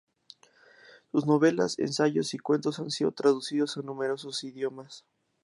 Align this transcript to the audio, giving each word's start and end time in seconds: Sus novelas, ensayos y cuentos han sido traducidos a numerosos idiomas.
Sus 1.11 1.27
novelas, 1.27 1.77
ensayos 1.77 2.33
y 2.33 2.39
cuentos 2.39 2.79
han 2.79 2.89
sido 2.89 3.11
traducidos 3.11 3.77
a 3.77 3.83
numerosos 3.83 4.43
idiomas. 4.43 5.05